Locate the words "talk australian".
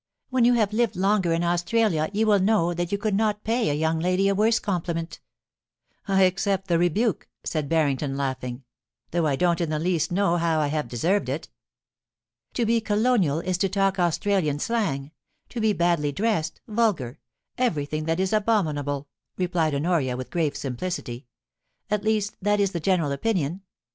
13.69-14.57